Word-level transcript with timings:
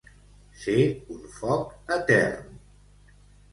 Ser 0.61 0.77
un 1.17 1.21
foc 1.35 1.93
etern. 1.99 2.59